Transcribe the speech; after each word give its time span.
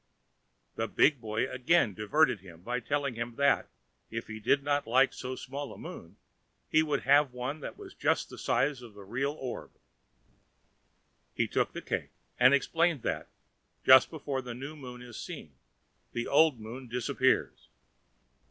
The 0.77 0.87
big 0.87 1.21
boy 1.21 1.47
again 1.47 1.93
diverted 1.93 2.39
him 2.39 2.63
by 2.63 2.79
telling 2.79 3.13
him 3.13 3.35
that, 3.35 3.69
if 4.09 4.25
he 4.25 4.39
did 4.39 4.63
not 4.63 4.87
like 4.87 5.13
so 5.13 5.35
small 5.35 5.71
a 5.71 5.77
moon, 5.77 6.17
he 6.67 6.79
should 6.81 7.01
have 7.01 7.33
one 7.33 7.59
that 7.59 7.77
was 7.77 7.93
just 7.93 8.27
the 8.31 8.39
size 8.39 8.81
of 8.81 8.95
the 8.95 9.03
real 9.03 9.33
orb. 9.33 9.69
He 11.35 11.45
then 11.45 11.53
took 11.53 11.73
the 11.73 11.83
cake, 11.83 12.09
and 12.39 12.51
explained 12.51 13.03
that, 13.03 13.29
just 13.85 14.09
before 14.09 14.41
the 14.41 14.55
new 14.55 14.75
moon 14.75 15.03
is 15.03 15.17
seen, 15.19 15.53
the 16.13 16.25
old 16.25 16.59
moon 16.59 16.87
disappears. 16.87 17.69